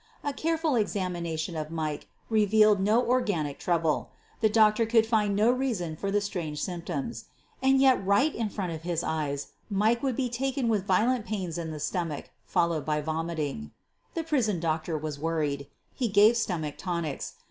[0.23, 4.09] A careful examination of Mike revealed no organic trouble—
[4.41, 7.25] the doctor could find no reason for the strange symptoms.
[7.61, 11.59] And yet right in front of his eyes Mike would be taken with violent pains
[11.59, 13.69] in the stomach, followed by vom iting.
[14.15, 15.67] The prison doctor was worried.
[15.93, 17.33] He gave stomach tonics.